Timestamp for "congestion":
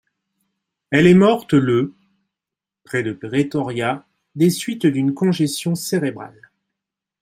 5.13-5.75